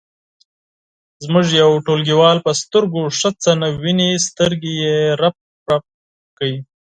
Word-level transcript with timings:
زموږ 1.25 1.47
یو 1.61 1.71
ټولګیوال 1.85 2.37
په 2.45 2.51
سترګو 2.61 3.01
ښه 3.17 3.29
څه 3.43 3.51
نه 3.61 3.67
ویني 3.81 4.11
سترګې 4.27 4.73
یې 4.83 4.95
رپ 5.21 5.35
رپ 5.71 5.85
کوي. 6.37 6.59